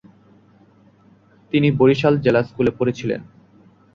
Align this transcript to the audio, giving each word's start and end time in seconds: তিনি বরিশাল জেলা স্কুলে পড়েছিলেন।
তিনি 1.51 1.67
বরিশাল 1.71 2.13
জেলা 2.19 2.41
স্কুলে 2.43 2.71
পড়েছিলেন। 2.79 3.21